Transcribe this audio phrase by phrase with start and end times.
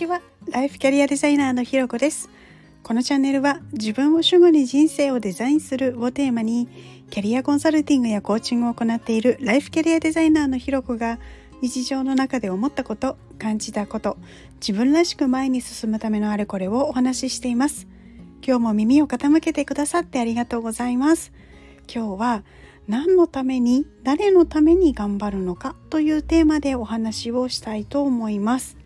[0.00, 2.30] ちはライフキャリアデザイナーのひろこです。
[2.82, 6.68] このチャンネルは自分を主語に人生をデザインするをテーマに
[7.10, 11.18] キャリアコンサルティングやコーチングを行っているライフキャリアデザイナーのひろこが
[11.60, 14.16] 日常の中で思ったこと感じたこと
[14.54, 17.86] 自分らしく前に進むためのあれこれをお話ししています。
[18.42, 21.30] 今日も耳を傾けてくださってありがとうございます。
[21.94, 22.42] 今日は
[22.88, 28.79] 何のために誰のために頑張るのかというテーマでお話をしたいと思います。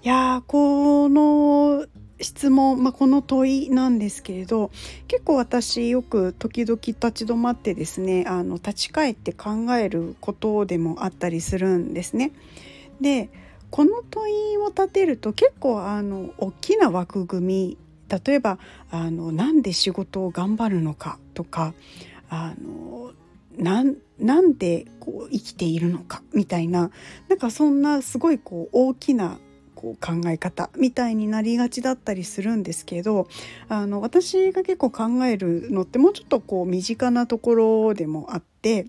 [0.00, 1.86] いやーこの
[2.20, 4.70] 質問、まあ、この問いなんですけれど
[5.08, 12.32] 結構私よく時々立ち止まってですねあの立ち返って考えることでもあったりするんですね。
[13.00, 13.28] で
[13.70, 17.78] この問いを立てると結構あの大きな枠組み
[18.24, 18.58] 例えば
[18.90, 21.74] あのなんで仕事を頑張るのかとか
[22.30, 23.12] あの
[23.56, 26.90] なんなんでこう生きているのかみたいな
[27.28, 29.38] なんかそんなすごいこう大きな
[29.78, 33.28] こう考え方みたいになりがちだったりするんですけど
[33.68, 38.88] あの私が結構考えるのってもうちょっとこう身近なところでもあって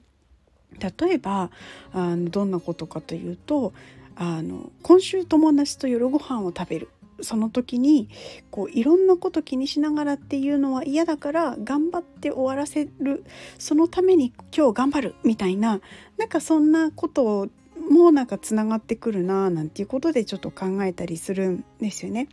[0.80, 1.52] 例えば
[1.94, 3.72] あのどんなことかというと
[4.16, 6.90] あの今週友達と夜ご飯を食べる。
[7.22, 8.08] その時に
[8.50, 13.26] こういろんなこと気にしながらっていうのは嫌だから頑張って終わらせる。
[13.58, 15.82] そのために今日頑張るみたいな
[16.18, 17.48] なんかそんなことを
[17.90, 22.30] もなんかつながってくるななんていうことでちょっと考えたりするんですよね。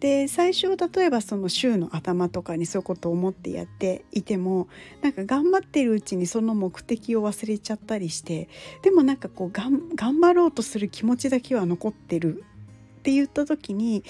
[0.00, 4.68] で最初例えばその週の頭とかにそういうことを思ってやっていても
[5.00, 8.50] なんか頑張ってるうちにその目的を忘れちゃったりして
[8.82, 12.44] でもなんかこう頑張ろうとする気持ちだけは残ってる
[13.06, 14.02] って言った時に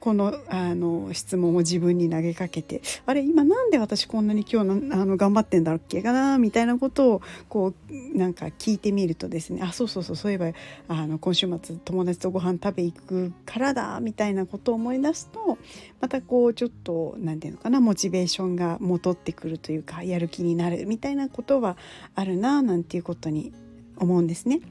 [0.00, 10.46] このあの質問を自分に投げかけてあれ今なんで私こんなに今日のあの頑張ってんだろうっけかなみたいなことをこうなんか聞いてみるとですねあそうそうそうそういえば
[10.88, 15.56] あの今週末友達とご飯食べ行くからだみたいなことを思い出すと
[16.00, 21.76] またこうちょっと何て言うのかなモチベーションが戻ってくるというかやる気になるみたいなことは
[22.16, 23.52] あるななんていうことに
[23.98, 24.62] 思うんですね。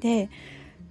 [0.00, 0.28] で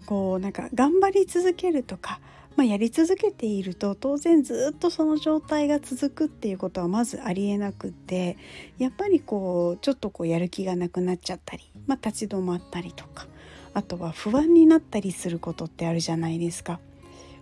[0.05, 2.19] こうなんか頑張り続けるとか
[2.55, 8.37] まあ、やり続けていると当然ずっとその状態が続くっていうことはまずありえなくって
[8.77, 13.27] やっぱりこうちょっとこうやる気がなくなっちゃったり、まあ、立ち止まったりとか
[13.73, 16.79] あとは不安になったりすることってあるじゃないですか。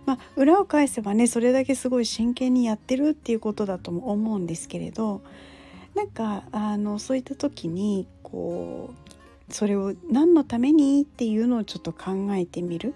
[0.04, 5.22] まあ、裏を返せばねそれだけすごい真剣にやってるっていうことだとも思うんですけれど
[5.94, 9.03] なんかあのそういった時にこう
[9.48, 12.94] それを何のためにっていうのをちょっと考えてみる。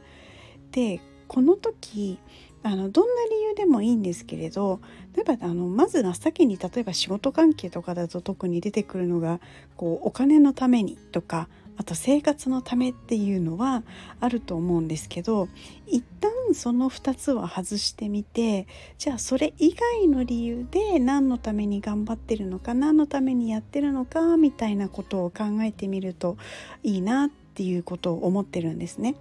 [0.73, 2.19] でこの時
[2.63, 4.81] あのどんな理由でもいいんですけれど
[5.15, 9.41] 例えばあのまず真っ先に例えば仕事関係とかだと特に出てくるのが
[9.77, 11.49] こうお金のためにとか
[11.79, 13.85] あと生活のためっていうのは
[14.21, 15.49] あると思うんですけど
[15.87, 18.67] 一旦その2つは外してみて
[18.99, 26.37] じゃあそれ以外の理由で何のために頑張ってるのか何のためにやってるのかみたいなことを考えてみると
[26.83, 29.15] いいなっていうことを思ってるんですね。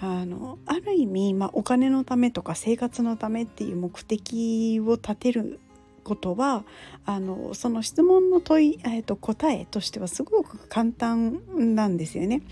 [0.00, 5.60] あのある意味、まあ、お金のためとか生活のためっていう目的を立てる
[6.04, 6.64] ことは
[7.04, 11.40] あのその質問の問い、えー、と答えとしてはすごく簡単
[11.74, 12.42] なんですよね。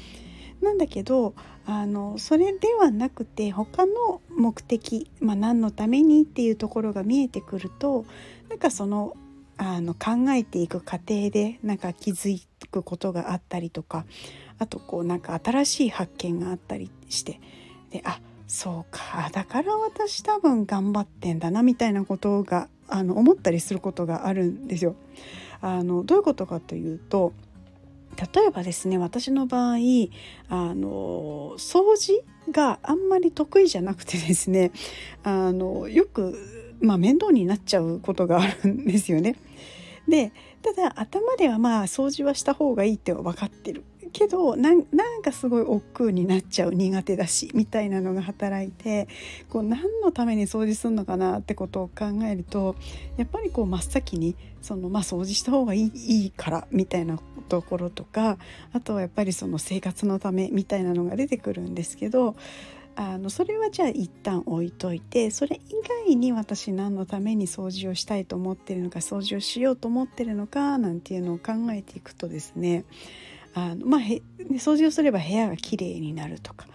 [0.61, 1.35] なんだけど
[1.67, 8.05] あのそれではなくて他の目的、まあ、何のためにっていうところが見えてくると
[8.49, 9.17] なんかその
[9.59, 12.41] あの考えていく過程でなんか気づ
[12.71, 14.07] くことがあったりとか
[14.59, 17.41] あとこうなんか新しい発見があったりして
[17.91, 24.97] であそうかだから私多分頑張ってんだなみたいなことがあの思ったりすることがあるんですよ。
[25.63, 27.33] あのどういうことかというと
[28.35, 29.77] 例えばですね私の場合
[30.49, 34.73] あの掃除があんまり得意じゃなくてですね
[35.23, 36.37] あのよく、
[36.81, 39.37] まあ、面倒になっちゃうことがあるんですよね。
[40.07, 40.33] で
[40.63, 44.85] ただ頭ではまあ掃除はした方がいいって分かってるけどなん
[45.23, 49.09] かすごい億劫になっちゃう苦手だしみたいなのが働いて
[49.49, 52.77] こう何のために掃除するのかなってことを考えると
[53.17, 57.19] やっぱりこう真っ先にそのまあ掃除した方がいいいいからみたいな
[57.49, 58.39] ところとか
[58.73, 62.37] あとはやっぱりその生活のためみたいなのが出てくるんですけど
[62.95, 65.73] あのそれはじゃあ一旦置いといてそれ以
[66.07, 72.85] 外に私何のために掃除をしたいと思ってるのか掃除をしようと思ってるのかなんていうのを考えていくとですね
[73.55, 74.01] あの、まあ、
[74.55, 76.67] 掃除をすれば部屋がきれいになるとか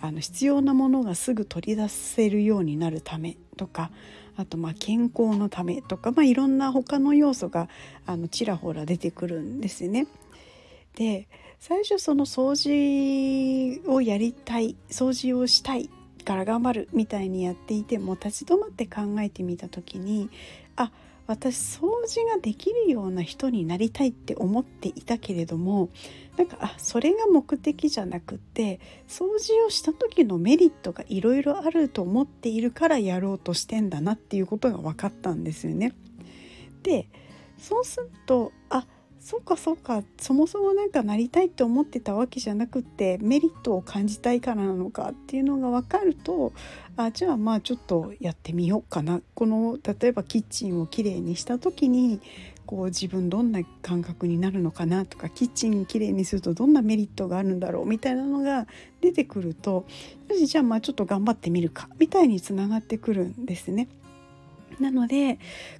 [0.00, 3.90] あの必要なものがすぐ取り出せるようになるためとか
[4.36, 7.68] あとまあ健康のためとか、まあ、いろんな他の要素が
[8.06, 10.06] あのちらほら出てくるんですよね。
[10.96, 15.88] で最初その掃除をやりたい掃除をしたい
[16.24, 20.28] から頑張るみたいにやっていても立ち止まって考えてみた時に
[20.76, 20.90] あっ
[21.26, 25.90] 私掃除ができるような人になりたいって思っていたけれども
[26.36, 35.92] なんかあそれが目的じゃなくって掃除をした時のメリットがいろいろあると思っているからやろうとしてんだなっていうことが分かったんですよね。
[36.82, 37.08] で
[37.58, 38.86] そうするとあ
[39.22, 46.52] そうかそうかそもそも何かなりたいって思ってたわけじゃなくてメリットを感じたいからなのかっていうのが分かると
[46.96, 52.20] あじゃあまあちょっとやってみようかなこの例えばキッチンをきれいにした時に
[52.66, 58.66] こう自分どんな感覚になるのかなとかキッチンきれいにするとどんなメリットがあるんだろうみたいなのが
[59.00, 59.86] 出てくると
[60.28, 63.88] よしじゃあまあちょっと頑張ってみるかみたいにつながってくるんですね。
[64.80, 65.38] なので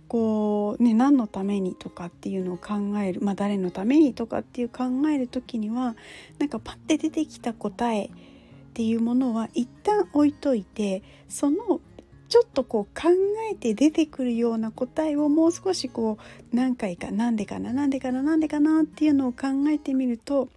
[0.08, 5.96] こうね何のためにとかっていうのを考える、まあ、誰のためにとかっていう考える時には
[6.38, 8.10] なんかパッて出てきた答えっ
[8.74, 11.80] ていうものは一旦置いといてその
[12.28, 13.10] ちょっとこう考
[13.50, 20.48] えて出てくるような答えをもう少しこう何回か何でかな何でかな何でかなっていうのを考えてみると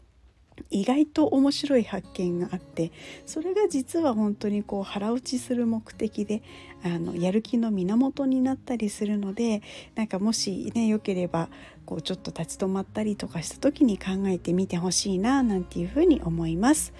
[0.69, 2.91] 意外と面白い発見があって
[3.25, 6.41] それが実は本当にこう腹落ちする目的で
[6.83, 9.61] あのやる気の源になったりするので
[9.95, 11.49] なんかもしね良ければ
[11.85, 16.93] こうちょっと立ち止まったりとかした時に考えてみてほしいななんていうふうに思います。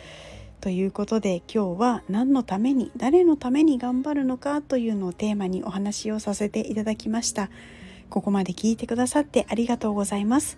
[0.61, 7.49] ということで今日は何のために誰のために頑張るのかというのをテーマにお話をさせていただきました。
[8.09, 10.57] ここまで聞いてくださってありがとうございます。